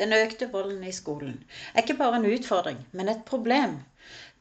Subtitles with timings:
[0.00, 1.34] Den økte volden i skolen
[1.74, 3.74] er ikke bare en utfordring, men et problem.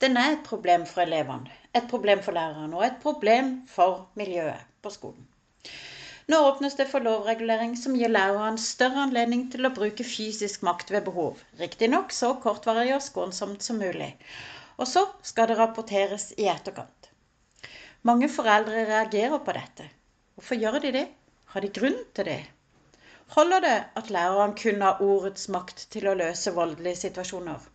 [0.03, 4.63] Den er et problem for elevene, et problem for lærerne og et problem for miljøet
[4.81, 5.27] på skolen.
[6.31, 10.93] Nå åpnes det for lovregulering som gir læreren større anledning til å bruke fysisk makt
[10.95, 11.41] ved behov.
[11.59, 14.13] Riktignok så kortvarig og skånsomt som mulig.
[14.77, 17.11] Og så skal det rapporteres i etterkant.
[18.07, 19.89] Mange foreldre reagerer på dette.
[20.37, 21.05] Hvorfor gjør de det?
[21.51, 22.39] Har de grunn til det?
[23.35, 27.69] Holder det at læreren kun har ordets makt til å løse voldelige situasjoner?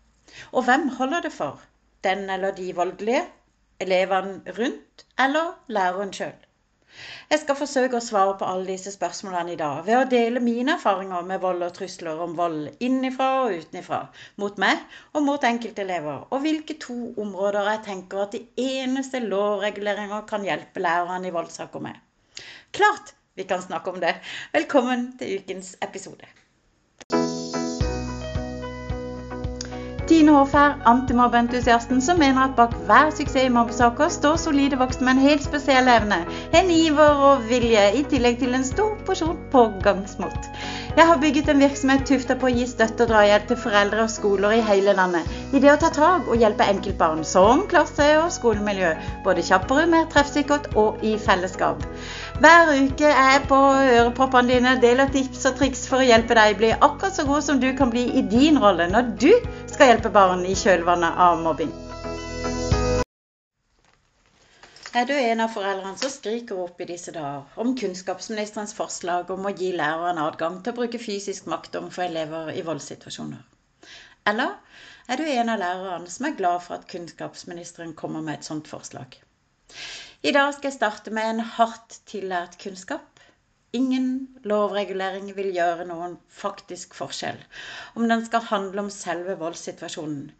[0.52, 1.62] Og hvem holder det for?
[2.04, 3.24] Den eller de voldelige?
[3.80, 5.06] Elevene rundt?
[5.18, 6.36] Eller læreren sjøl?
[7.30, 10.76] Jeg skal forsøke å svare på alle disse spørsmålene i dag ved å dele mine
[10.76, 13.98] erfaringer med vold og trusler om vold innenfra og utenfra,
[14.40, 14.80] mot meg
[15.12, 18.42] og mot enkeltelever, og hvilke to områder jeg tenker at de
[18.80, 22.00] eneste lovreguleringer kan hjelpe lærerne i voldssaker med.
[22.76, 24.14] Klart vi kan snakke om det.
[24.52, 26.26] Velkommen til ukens episode.
[30.06, 35.16] Tine Håfær, antimobbeentusiasten som mener at bak hver suksess i mobbesaker står solide voksne med
[35.16, 36.20] en helt spesiell evne,
[36.54, 40.46] en iver og vilje, i tillegg til en stor porsjon pågangsmot.
[40.96, 44.08] Jeg har bygget en virksomhet tufta på å gi støtte og drahjelp til foreldre og
[44.08, 45.28] skoler i hele landet.
[45.52, 48.94] I det å ta tak og hjelpe enkeltbarn, som klasse- og skolemiljø,
[49.26, 51.84] både kjappere, mer treffsikkert og i fellesskap.
[52.40, 56.56] Hver uke er jeg på øreproppene dine, deler tips og triks for å hjelpe deg
[56.62, 59.34] bli akkurat så god som du kan bli i din rolle når du
[59.68, 61.76] skal hjelpe barn i kjølvannet av mobbing.
[64.96, 69.44] Er du en av foreldrene som skriker opp i disse dager om kunnskapsministerens forslag om
[69.44, 73.42] å gi læreren adgang til å bruke fysisk makt overfor elever i voldssituasjoner?
[74.30, 74.54] Eller
[75.12, 78.72] er du en av lærerne som er glad for at kunnskapsministeren kommer med et sånt
[78.72, 79.18] forslag?
[80.24, 83.15] I dag skal jeg starte med en hardt tillært kunnskap.
[83.74, 87.40] Ingen lovregulering vil gjøre noen faktisk forskjell
[87.98, 90.30] om den skal handle om selve voldssituasjonen.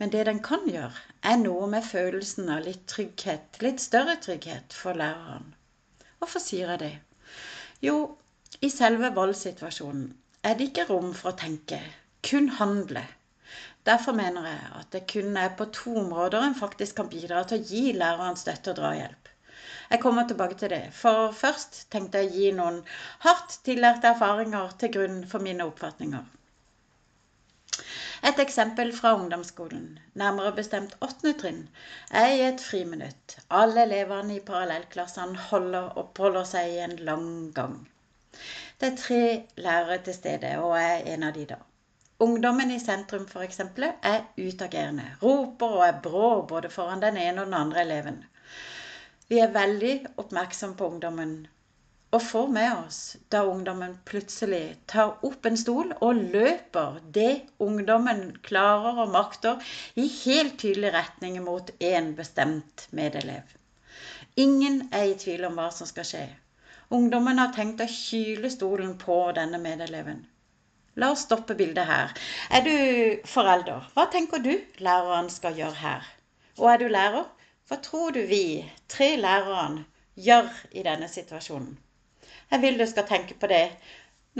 [0.00, 4.72] Men det den kan gjøre, er noe med følelsen av litt trygghet, litt større trygghet
[4.72, 5.52] for læreren.
[6.18, 6.94] Hvorfor sier jeg det?
[7.84, 7.96] Jo,
[8.64, 10.08] i selve voldssituasjonen
[10.42, 11.82] er det ikke rom for å tenke,
[12.24, 13.04] kun handle.
[13.84, 17.60] Derfor mener jeg at det kun er på to områder en faktisk kan bidra til
[17.60, 19.30] å gi læreren støtte og drahjelp.
[19.90, 20.82] Jeg kommer tilbake til det.
[20.94, 22.82] For først tenkte jeg å gi noen
[23.24, 26.28] hardt tillærte erfaringer til grunn for mine oppfatninger.
[28.28, 29.86] Et eksempel fra ungdomsskolen,
[30.22, 31.60] nærmere bestemt åttende trinn,
[32.22, 33.38] er i et friminutt.
[33.60, 37.78] Alle elevene i parallellklassene holder oppholder seg i en lang gang.
[38.80, 39.22] Det er tre
[39.56, 41.58] lærere til stede, og jeg er en av de da.
[42.20, 43.60] Ungdommen i sentrum f.eks.
[44.12, 48.20] er utagerende, roper og er brå både foran den ene og den andre eleven.
[49.30, 51.34] Vi er veldig oppmerksomme på ungdommen
[52.16, 52.96] og får med oss
[53.30, 59.62] da ungdommen plutselig tar opp en stol og løper det ungdommen klarer og makter,
[59.94, 63.54] i helt tydelig retning mot én bestemt medelev.
[64.34, 66.26] Ingen er i tvil om hva som skal skje.
[66.90, 70.24] Ungdommen har tenkt å kyle stolen på denne medeleven.
[70.98, 72.10] La oss stoppe bildet her.
[72.50, 72.74] Er du
[73.30, 76.16] forelder, hva tenker du læreren skal gjøre her?
[76.58, 77.30] Og er du lærer,
[77.70, 79.84] hva tror du vi, tre lærerne,
[80.18, 81.76] gjør i denne situasjonen?
[82.50, 83.68] Jeg vil du skal tenke på det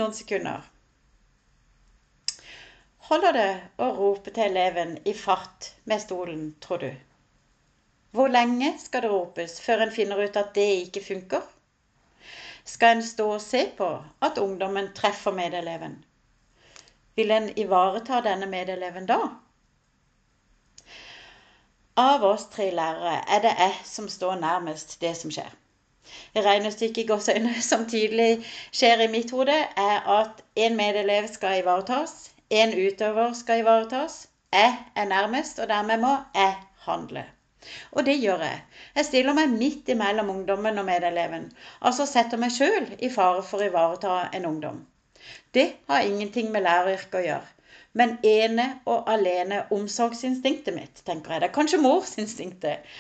[0.00, 0.64] noen sekunder.
[3.06, 6.90] Holder det å rope til eleven i fart med stolen, tror du?
[8.10, 11.44] Hvor lenge skal det ropes før en finner ut at det ikke funker?
[12.66, 13.92] Skal en stå og se på
[14.26, 16.00] at ungdommen treffer medeleven?
[17.14, 19.20] Vil en ivareta denne medeleven da?
[22.00, 25.50] Av oss tre lærere er det jeg som står nærmest det som skjer.
[26.46, 28.46] Regnestykket i gåseøyne som tydelig
[28.78, 32.14] skjer i mitt hode, er at en medelev skal ivaretas,
[32.62, 34.16] en utøver skal ivaretas.
[34.52, 36.56] Jeg er nærmest, og dermed må jeg
[36.86, 37.26] handle.
[37.92, 38.64] Og det gjør jeg.
[38.96, 41.50] Jeg stiller meg midt imellom ungdommen og medeleven.
[41.82, 44.84] Altså setter meg sjøl i fare for å ivareta en ungdom.
[45.54, 47.59] Det har ingenting med læreryrket å gjøre
[47.98, 51.42] men ene og alene omsorgsinstinktet mitt, tenker jeg.
[51.42, 52.92] Det er kanskje morsinstinktet.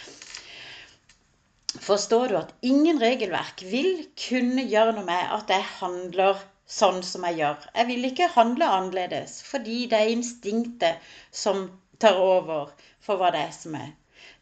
[1.80, 6.40] Forstår du at ingen regelverk vil kunne gjøre noe med at jeg handler
[6.70, 7.68] sånn som jeg gjør.
[7.76, 11.68] Jeg vil ikke handle annerledes, fordi det er instinktet som
[12.02, 13.90] tar over for hva det er som er.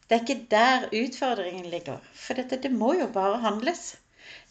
[0.09, 2.01] Det er ikke der utfordringen ligger.
[2.17, 3.91] For dette, det må jo bare handles.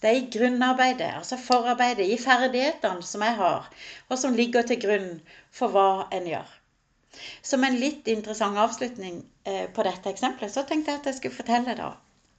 [0.02, 3.70] Det er i grunnarbeidet, altså forarbeidet, i ferdighetene som jeg har,
[4.10, 5.12] og som ligger til grunn
[5.60, 6.58] for hva en gjør.
[7.42, 11.40] Som en litt interessant avslutning eh, på dette eksempelet, så tenkte jeg at jeg skulle
[11.40, 11.94] fortelle da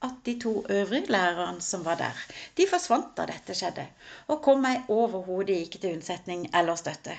[0.07, 2.19] at de to øvrige lærerne som var der,
[2.57, 3.83] de forsvant da dette skjedde,
[4.27, 7.17] og kom meg overhodet ikke til unnsetning eller støtte.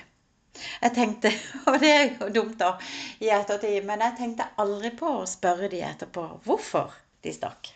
[0.81, 1.31] Jeg tenkte,
[1.69, 2.71] og det er jo dumt da
[3.19, 7.75] i ettertid, men jeg tenkte aldri på å spørre de etterpå hvorfor de stakk.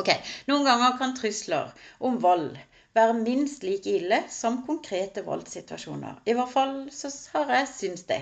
[0.00, 0.08] Ok,
[0.50, 1.70] Noen ganger kan trusler
[2.02, 2.56] om vold
[2.98, 6.16] være minst like ille som konkrete voldssituasjoner.
[6.26, 8.20] I hvert fall så har jeg syntes det.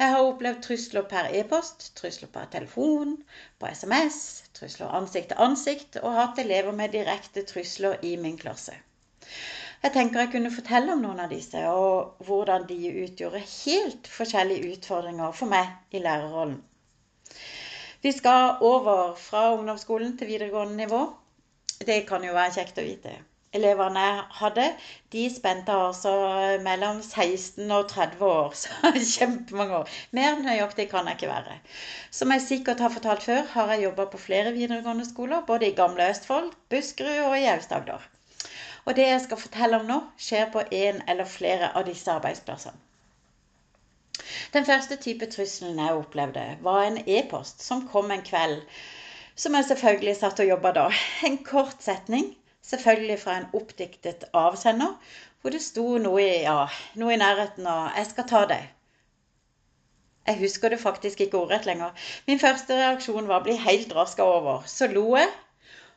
[0.00, 3.16] Jeg har opplevd trusler per e-post, trusler per telefon,
[3.60, 4.20] på SMS,
[4.56, 8.76] trusler ansikt til ansikt, og hatt elever med direkte trusler i min klasse.
[9.82, 14.74] Jeg tenker jeg kunne fortelle om noen av disse, og hvordan de utgjorde helt forskjellige
[14.76, 16.60] utfordringer for meg i lærerrollen.
[18.02, 21.02] Vi skal over fra ungdomsskolen til videregående nivå.
[21.86, 23.18] Det kan jo være kjekt å vite
[23.56, 24.02] elevene
[24.38, 24.66] hadde,
[25.12, 26.12] de spente altså
[26.62, 28.52] mellom 16 og 30 år.
[28.60, 29.96] Så kjempemange år.
[30.16, 31.56] Mer nøyaktig kan jeg ikke være.
[32.14, 35.74] Som jeg sikkert har fortalt før, har jeg jobba på flere videregående skoler, både i
[35.80, 38.06] Gamle Østfold, Buskerud og i Aust-Agder.
[38.86, 42.78] Og det jeg skal fortelle om nå, skjer på en eller flere av disse arbeidsplassene.
[44.52, 48.60] Den første type trusselen jeg opplevde, var en e-post som kom en kveld.
[49.36, 50.90] Som jeg selvfølgelig satt og jobba da.
[51.26, 54.92] En kort setning Selvfølgelig fra en oppdiktet avsender,
[55.40, 56.66] hvor det sto noe i, ja,
[57.00, 58.68] noe i nærheten av 'Jeg skal ta deg'.
[60.26, 61.90] Jeg husker det faktisk ikke ordrett lenger.
[62.26, 64.62] Min første reaksjon var å bli helt raska over.
[64.66, 65.30] Så lo jeg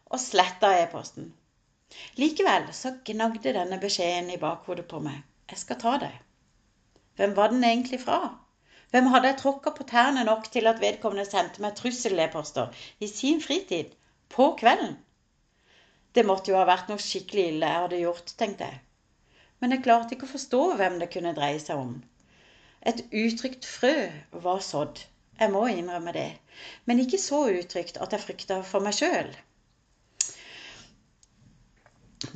[0.05, 1.33] og sletta e-posten.
[2.15, 5.21] Likevel så gnagde denne beskjeden i bakhodet på meg.
[5.49, 6.15] Jeg skal ta deg.
[7.15, 8.19] Hvem var den egentlig fra?
[8.93, 13.41] Hvem hadde jeg tråkka på tærne nok til at vedkommende sendte meg trussel-e-poster i sin
[13.41, 13.93] fritid?
[14.29, 14.97] På kvelden?
[16.13, 18.81] Det måtte jo ha vært noe skikkelig ille jeg hadde gjort, tenkte jeg.
[19.61, 21.95] Men jeg klarte ikke å forstå hvem det kunne dreie seg om.
[22.85, 23.95] Et utrygt frø
[24.45, 25.01] var sådd,
[25.39, 26.29] jeg må innrømme det,
[26.85, 29.31] men ikke så utrygt at jeg frykta for meg sjøl.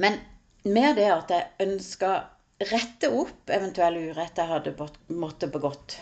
[0.02, 0.18] Men
[0.66, 2.14] mer det at jeg ønska
[2.60, 4.72] rette opp eventuell urett jeg hadde
[5.14, 5.98] måttet begått.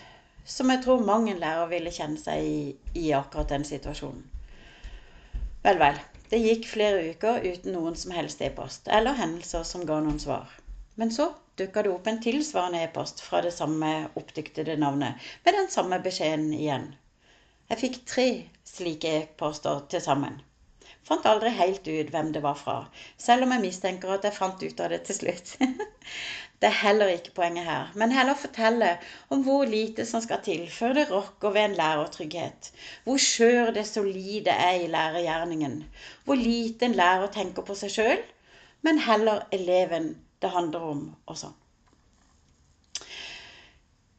[0.48, 2.60] Som jeg tror mange lærere ville kjenne seg i,
[2.96, 4.22] i akkurat den situasjonen.
[5.66, 5.98] Vel, vel.
[6.30, 10.48] Det gikk flere uker uten noen som helst e-post eller hendelser som ga noen svar.
[10.96, 11.28] Men så
[11.60, 16.48] dukka det opp en tilsvarende e-post fra det samme oppdiktede navnet, med den samme beskjeden
[16.56, 16.88] igjen.
[17.68, 18.28] Jeg fikk tre
[18.64, 20.40] slike e-poster til sammen.
[21.06, 22.80] Fant aldri helt ut hvem det var fra,
[23.22, 25.52] selv om jeg mistenker at jeg fant ut av det til slutt.
[26.60, 28.94] Det er heller ikke poenget her, men heller fortelle
[29.30, 32.70] om hvor lite som skal til før det rokker ved en lærertrygghet.
[33.04, 35.84] Hvor skjør det solide er i lærergjerningen.
[36.24, 38.24] Hvor lite en lærer tenker på seg sjøl,
[38.82, 41.54] men heller eleven det handler om, og sånn.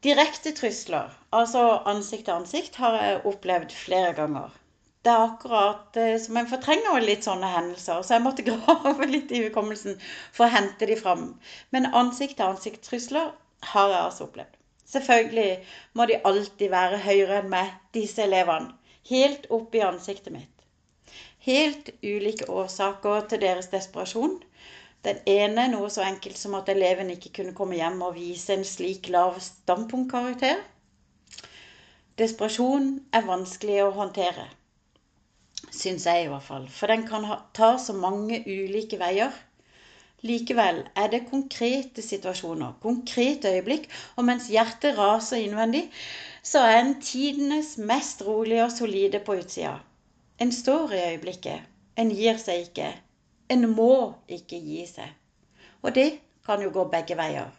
[0.06, 4.54] Direkte trusler, altså ansikt til ansikt, har jeg opplevd flere ganger
[5.06, 8.02] det er akkurat eh, som en fortrenger litt sånne hendelser.
[8.02, 11.28] Så jeg måtte grave litt i hukommelsen for å hente de fram.
[11.74, 13.30] Men ansikt-til-ansikt-trusler
[13.72, 14.54] har jeg altså opplevd.
[14.88, 15.50] Selvfølgelig
[15.98, 18.74] må de alltid være høyere enn meg, disse elevene.
[19.08, 20.54] Helt opp i ansiktet mitt.
[21.44, 24.34] Helt ulike årsaker til deres desperasjon.
[25.06, 28.66] Den ene noe så enkelt som at eleven ikke kunne komme hjem og vise en
[28.66, 30.58] slik lav standpunktkarakter.
[32.18, 34.48] Desperasjon er vanskelig å håndtere.
[35.78, 36.64] Syns jeg i hvert fall.
[36.74, 39.34] For den kan ta så mange ulike veier.
[40.26, 43.84] Likevel er det konkrete situasjoner, konkrete øyeblikk,
[44.16, 45.84] og mens hjertet raser innvendig,
[46.42, 49.76] så er en tidenes mest rolige og solide på utsida.
[50.42, 51.62] En står i øyeblikket.
[51.98, 52.90] En gir seg ikke.
[53.50, 53.92] En må
[54.28, 55.14] ikke gi seg.
[55.82, 56.10] Og det
[56.46, 57.54] kan jo gå begge veier.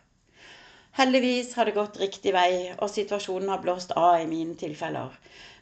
[1.00, 5.16] Heldigvis har det gått riktig vei, og situasjonen har blåst av i mine tilfeller.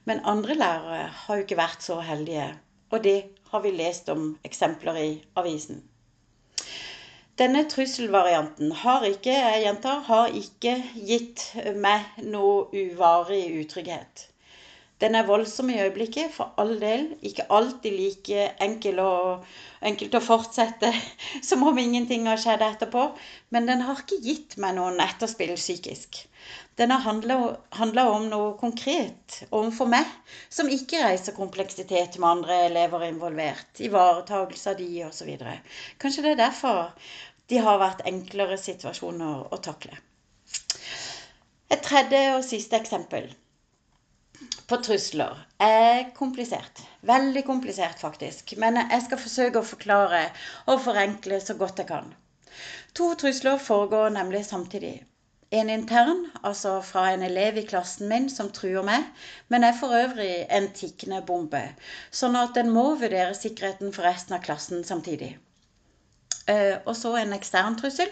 [0.07, 2.47] Men andre lærere har jo ikke vært så heldige,
[2.95, 3.17] og det
[3.51, 5.81] har vi lest om eksempler i avisen.
[7.37, 10.77] Denne trusselvarianten har ikke, jeg gjentar, har ikke
[11.09, 11.43] gitt
[11.75, 14.23] meg noe uvarig utrygghet.
[15.01, 17.03] Den er voldsom i øyeblikket, for all del.
[17.21, 19.11] Ikke alltid like enkel å,
[19.85, 20.89] enkelt å fortsette
[21.49, 23.03] som om ingenting har skjedd etterpå.
[23.53, 26.23] Men den har ikke gitt meg noen etterspill psykisk.
[26.81, 30.09] Den har handla om noe konkret overfor meg,
[30.49, 33.69] som ikke reiser kompleksitet med andre elever involvert.
[33.81, 35.33] Ivaretakelse av de osv.
[36.01, 36.93] Kanskje det er derfor
[37.49, 39.97] de har vært enklere situasjoner å takle.
[41.69, 43.29] Et tredje og siste eksempel
[44.67, 46.81] på trusler er komplisert.
[47.01, 48.53] Veldig komplisert, faktisk.
[48.57, 50.23] Men jeg skal forsøke å forklare
[50.67, 52.09] og forenkle så godt jeg kan.
[52.99, 54.95] To trusler foregår nemlig samtidig.
[55.51, 59.05] En intern, altså fra en elev i klassen min som truer meg,
[59.47, 61.61] men er for øvrig en tikkende bombe.
[62.11, 65.37] Sånn at en må vurdere sikkerheten for resten av klassen samtidig.
[66.51, 68.11] Eh, og så en ekstern trussel.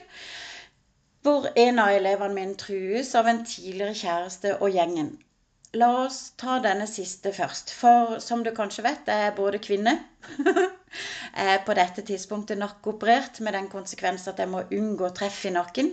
[1.25, 5.07] hvor en av elevene mine trues av en tidligere kjæreste og gjengen.
[5.75, 7.71] La oss ta denne siste først.
[7.75, 9.95] For som du kanskje vet, jeg er både kvinne
[10.37, 15.51] Jeg er på dette tidspunktet nakkeoperert med den konsekvens at jeg må unngå treff i
[15.51, 15.91] nakken,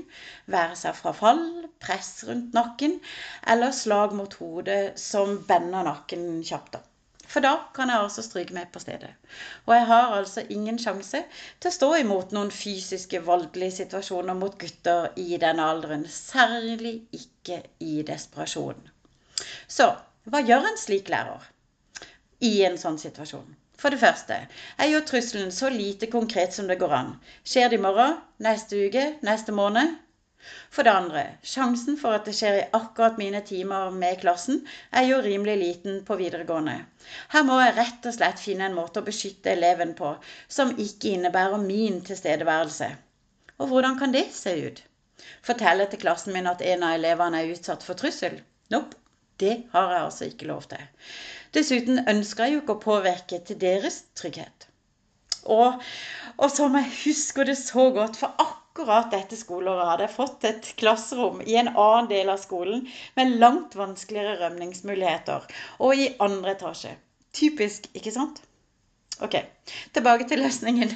[0.54, 1.42] være seg fra fall,
[1.82, 2.94] press rundt nakken
[3.54, 6.86] eller slag mot hodet som bender nakken kjapt opp.
[7.32, 9.10] For da kan jeg altså stryke meg på stedet.
[9.66, 11.24] Og jeg har altså ingen sjanse
[11.58, 16.06] til å stå imot noen fysiske, voldelige situasjoner mot gutter i denne alderen.
[16.06, 18.91] Særlig ikke i desperasjon.
[19.66, 19.88] Så
[20.30, 21.49] hva gjør en slik lærer
[22.46, 23.49] i en sånn situasjon?
[23.82, 27.08] For det første er jo trusselen så lite konkret som det går an.
[27.42, 29.96] Skjer det i morgen, neste uke, neste måned?
[30.75, 35.06] For det andre, sjansen for at det skjer i akkurat mine timer med klassen, er
[35.08, 36.76] jo rimelig liten på videregående.
[37.34, 40.14] Her må jeg rett og slett finne en måte å beskytte eleven på
[40.58, 42.90] som ikke innebærer min tilstedeværelse.
[43.58, 44.82] Og hvordan kan det se ut?
[45.46, 48.40] Fortelle til klassen min at en av elevene er utsatt for trussel?
[48.75, 49.01] Nope.
[49.42, 50.82] Det har jeg altså ikke lov til.
[51.54, 54.68] Dessuten ønsker jeg jo ikke å påvirke til deres trygghet.
[55.50, 55.82] Og,
[56.38, 60.68] og som jeg husker det så godt, for akkurat dette skoleåret hadde jeg fått et
[60.78, 62.87] klasserom i en annen del av skolen
[63.18, 65.50] med langt vanskeligere rømningsmuligheter,
[65.82, 66.94] og i andre etasje.
[67.34, 68.40] Typisk, ikke sant?
[69.22, 69.37] Ok,
[69.94, 70.94] tilbake til løsningen.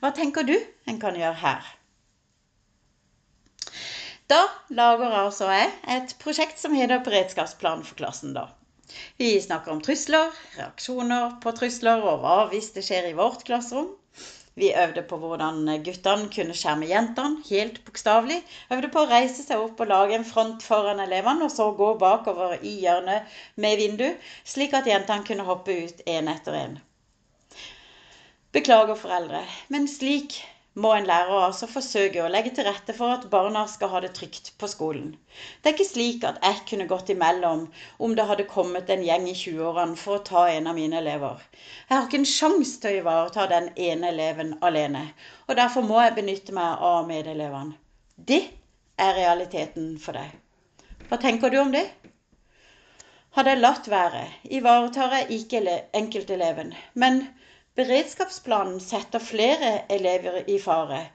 [0.00, 1.70] Hva tenker du en kan gjøre her?
[4.32, 8.32] Da lager altså jeg et prosjekt som heter Beredskapsplan for klassen.
[8.32, 8.46] da.
[9.20, 13.90] Vi snakker om trusler, reaksjoner på trusler og hva hvis det skjer i vårt klasserom.
[14.56, 18.38] Vi øvde på hvordan guttene kunne skjerme jentene, helt bokstavelig.
[18.72, 21.92] Øvde på å reise seg opp og lage en front foran elevene, og så gå
[22.00, 24.08] bakover i hjørnet med vindu,
[24.44, 26.80] slik at jentene kunne hoppe ut én etter én.
[28.52, 30.40] Beklager, foreldre, men slik
[30.74, 34.12] må en lærer altså forsøke å legge til rette for at barna skal ha det
[34.16, 35.10] trygt på skolen.
[35.60, 37.66] Det er ikke slik at jeg kunne gått imellom
[38.00, 41.42] om det hadde kommet en gjeng i 20-årene for å ta en av mine elever.
[41.88, 45.04] Jeg har ikke en sjanse til å ivareta den ene eleven alene,
[45.48, 47.76] og derfor må jeg benytte meg av medelevene.
[48.16, 48.40] Det
[49.00, 50.32] er realiteten for deg.
[51.10, 51.84] Hva tenker du om det?
[53.36, 57.22] Hadde jeg latt være, ivaretar jeg ikke enkelteleven, men
[57.74, 61.06] Beredskapsplanen setter flere elever i fare,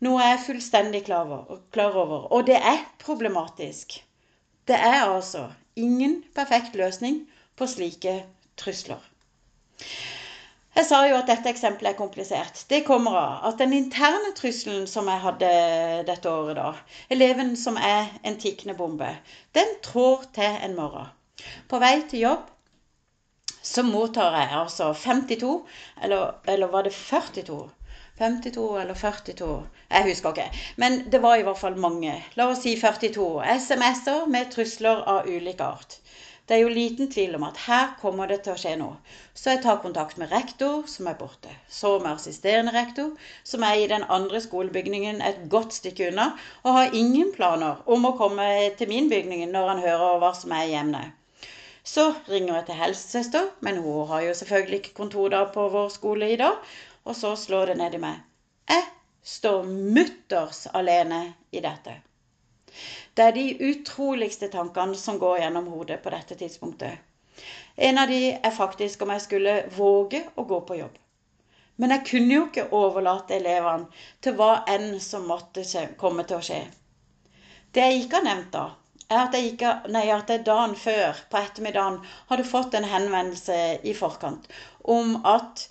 [0.00, 3.98] noe jeg er fullstendig klar over, og det er problematisk.
[4.64, 7.20] Det er altså ingen perfekt løsning
[7.60, 8.14] på slike
[8.56, 9.04] trusler.
[10.78, 12.64] Jeg sa jo at dette eksempelet er komplisert.
[12.70, 15.54] Det kommer av at den interne trusselen som jeg hadde
[16.08, 16.72] dette året, da,
[17.12, 19.10] eleven som er en tikkende bombe,
[19.52, 21.12] den trår til en morgen.
[21.68, 22.48] På vei til jobb
[23.62, 25.66] så mottar jeg altså 52,
[26.02, 27.68] eller, eller var det 42?
[28.18, 30.62] 52 eller 42, jeg husker ikke.
[30.76, 32.14] Men det var i hvert fall mange.
[32.34, 36.00] La oss si 42 SMS-er med trusler av ulik art.
[36.48, 38.96] Det er jo liten tvil om at her kommer det til å skje noe.
[39.36, 41.52] Så jeg tar kontakt med rektor, som er borte.
[41.68, 43.10] Så med assisterende rektor,
[43.44, 46.30] som er i den andre skolebygningen et godt stykke unna,
[46.64, 48.48] og har ingen planer om å komme
[48.80, 51.12] til min bygning når han hører hva som er i emnet.
[51.88, 55.88] Så ringer jeg til helsesøster, men hun har jo selvfølgelig ikke kontor da på vår
[55.94, 56.58] skole i dag.
[57.08, 58.18] Og så slår det ned i meg.
[58.68, 58.82] Jeg
[59.24, 59.64] står
[59.96, 61.94] mutters alene i dette.
[63.16, 66.98] Det er de utroligste tankene som går gjennom hodet på dette tidspunktet.
[67.88, 70.98] En av de er faktisk om jeg skulle våge å gå på jobb.
[71.80, 73.88] Men jeg kunne jo ikke overlate elevene
[74.20, 75.64] til hva enn som måtte
[75.96, 76.60] komme til å skje.
[77.72, 78.66] Det jeg ikke har nevnt da,
[79.10, 83.56] er at jeg, ikke, nei, at jeg dagen før, på ettermiddagen, hadde fått en henvendelse
[83.84, 84.48] i forkant
[84.84, 85.68] om at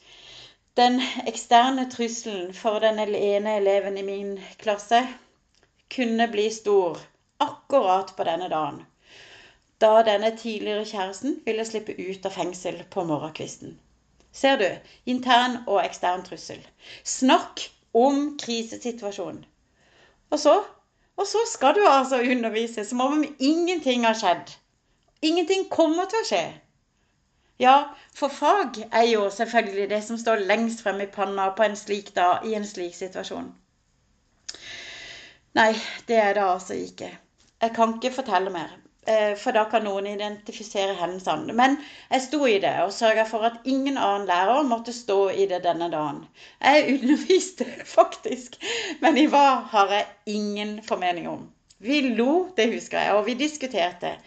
[0.77, 5.01] den eksterne trusselen for den ene eleven i min klasse
[5.93, 6.99] kunne bli stor
[7.41, 8.83] akkurat på denne dagen.
[9.81, 13.77] Da denne tidligere kjæresten ville slippe ut av fengsel på morgenkvisten.
[14.33, 14.67] Ser du?
[15.05, 16.61] Intern og ekstern trussel.
[17.03, 17.61] Snakk
[17.93, 19.45] om krisesituasjon.
[20.29, 20.55] Og så
[21.17, 24.53] og så skal du altså undervise som om ingenting har skjedd.
[25.21, 26.43] Ingenting kommer til å skje.
[27.59, 27.77] Ja,
[28.13, 32.13] for fag er jo selvfølgelig det som står lengst frem i panna på en slik
[32.15, 33.49] dag, i en slik situasjon.
[35.57, 35.71] Nei,
[36.05, 37.09] det er det altså ikke.
[37.61, 38.75] Jeg kan ikke fortelle mer.
[39.07, 41.53] Eh, for da kan noen identifisere hendelsene.
[41.55, 41.77] Men
[42.11, 45.61] jeg sto i det og sørga for at ingen annen lærer måtte stå i det
[45.63, 46.25] denne dagen.
[46.59, 48.57] Jeg underviste faktisk,
[48.99, 51.47] men i hva har jeg ingen formening om.
[51.79, 54.17] Vi lo, det husker jeg, og vi diskuterte.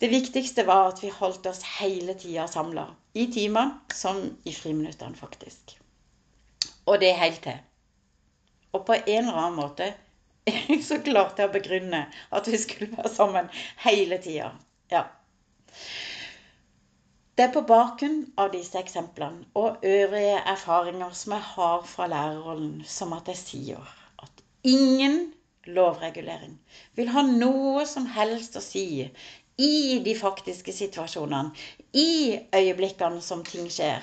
[0.00, 2.88] Det viktigste var at vi holdt oss hele tida samla.
[3.14, 5.76] I timene som i friminuttene, faktisk.
[6.90, 7.62] Og det helt til.
[8.74, 9.92] Og på en eller annen måte
[10.88, 12.00] så klarte jeg å begrunne
[12.36, 13.50] at vi skulle være sammen
[13.84, 14.50] hele tida.
[14.92, 15.06] Ja.
[17.34, 22.84] Det er på bakgrunn av disse eksemplene og øvrige erfaringer som jeg har fra lærerrollen,
[22.86, 25.32] som at jeg sier at ingen
[25.66, 26.58] lovregulering
[26.94, 28.86] vil ha noe som helst å si
[29.64, 29.74] i
[30.04, 31.50] de faktiske situasjonene,
[31.94, 34.02] i øyeblikkene som ting skjer.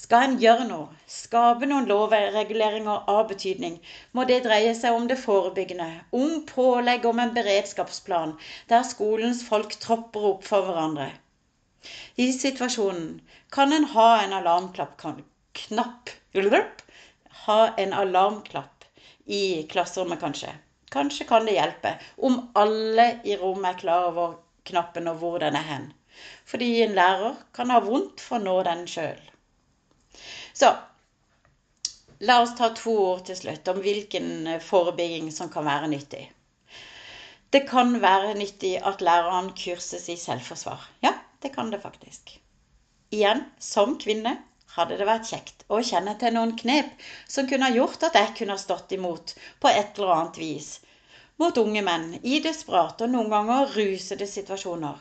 [0.00, 3.74] Skal en gjøre noe, skape noen lovreguleringer av betydning,
[4.16, 8.32] må det dreie seg om det forebyggende, om pålegg om en beredskapsplan
[8.72, 11.10] der skolens folk tropper opp for hverandre.
[12.16, 13.20] I situasjonen
[13.50, 14.96] kan en ha en alarmklapp
[15.60, 16.12] knapp,
[17.44, 18.86] ha en alarmklapp
[19.26, 20.54] i klasserommet, kanskje.
[20.92, 21.96] Kanskje kan det hjelpe
[22.28, 25.92] om alle i rommet er klar over knappen og hvor den er hen.
[26.44, 29.20] Fordi en lærer kan ha vondt for å nå den sjøl.
[30.52, 30.70] Så
[32.28, 36.22] la oss ta to ord til slutt om hvilken eh, forebygging som kan være nyttig.
[37.52, 40.86] Det kan være nyttig at læreren kurses i selvforsvar.
[41.04, 42.38] Ja, det kan det faktisk.
[43.12, 44.38] Igjen, som kvinne
[44.76, 46.94] hadde det vært kjekt å kjenne til noen knep
[47.28, 50.70] som kunne ha gjort at jeg kunne ha stått imot på et eller annet vis
[51.42, 54.96] mot unge menn i desperate og noen ganger rusede situasjoner.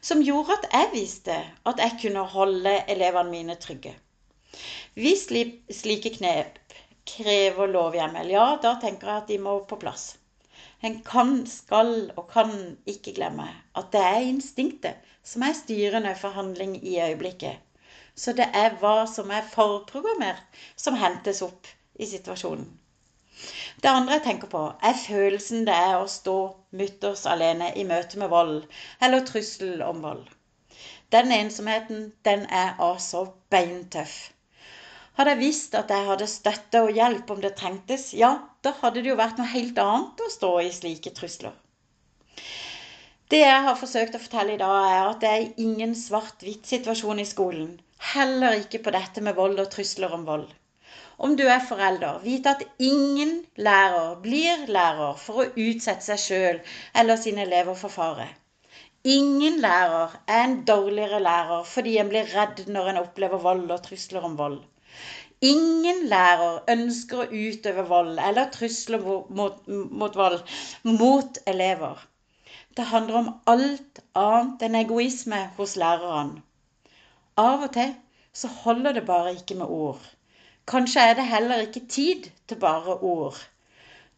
[0.00, 1.38] Som gjorde at jeg visste
[1.70, 3.94] at jeg kunne holde elevene mine trygge.
[4.98, 6.56] Hvis slike knep
[7.06, 10.16] krever lovhjemmel, ja, da tenker jeg at de må på plass.
[10.82, 12.50] En kan, skal og kan
[12.86, 13.46] ikke glemme
[13.78, 17.60] at det er instinktet som er styrende for handling i øyeblikket.
[18.18, 20.42] Så det er hva som er forprogrammert,
[20.74, 22.66] som hentes opp i situasjonen.
[23.82, 26.34] Det andre jeg tenker på, er følelsen det er å stå
[26.80, 28.64] mutters alene i møte med vold
[28.98, 30.26] eller trussel om vold.
[31.14, 34.16] Den ensomheten, den er altså beintøff.
[35.18, 38.28] Hadde jeg visst at jeg hadde støtte og hjelp om det trengtes, ja,
[38.62, 41.56] da hadde det jo vært noe helt annet å stå i slike trusler.
[43.28, 47.26] Det jeg har forsøkt å fortelle i dag, er at det er ingen svart-hvitt-situasjon i
[47.26, 47.74] skolen.
[48.12, 50.46] Heller ikke på dette med vold og trusler om vold.
[51.18, 56.62] Om du er forelder, vit at ingen lærer blir lærer for å utsette seg sjøl
[57.02, 58.30] eller sine elever for fare.
[59.18, 63.82] Ingen lærer er en dårligere lærer fordi en blir redd når en opplever vold og
[63.90, 64.60] trusler om vold.
[65.46, 69.02] Ingen lærer ønsker å utøve vold eller trusler
[69.40, 69.58] mot,
[70.02, 70.40] mot vold
[70.84, 72.00] mot elever.
[72.78, 76.42] Det handler om alt annet enn egoisme hos lærerne.
[77.44, 77.92] Av og til
[78.40, 80.02] så holder det bare ikke med ord.
[80.72, 83.38] Kanskje er det heller ikke tid til bare ord.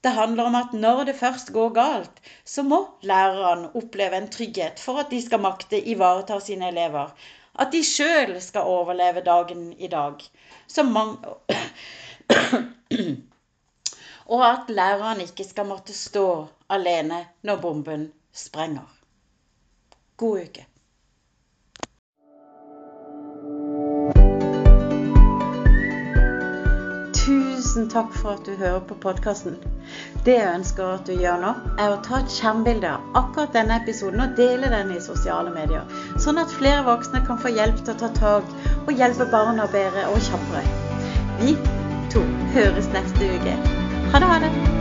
[0.04, 4.80] Det handler om at når det først går galt, så må lærerne oppleve en trygghet
[4.80, 7.12] for at de skal makte ivareta sine elever.
[7.60, 10.24] At de sjøl skal overleve dagen i dag
[10.70, 11.18] som mange
[14.30, 18.86] Og at læreren ikke skal måtte stå alene når bomben sprenger.
[20.16, 20.66] God uke.
[27.80, 29.54] Tusen takk for at du hører på podkasten.
[30.24, 33.78] Det jeg ønsker at du gjør nå, er å ta et skjermbilde av akkurat denne
[33.80, 35.86] episoden og dele den i sosiale medier,
[36.20, 40.04] sånn at flere voksne kan få hjelp til å ta tak og hjelpe barna bedre
[40.10, 40.66] og kjappere.
[41.40, 41.56] Vi
[42.12, 43.56] to høres neste uke.
[44.12, 44.79] Ha det, ha det.